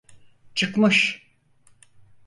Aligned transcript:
Çıkmış… 0.55 1.27